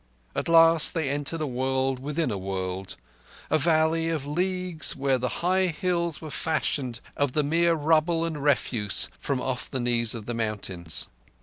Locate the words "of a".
7.15-7.43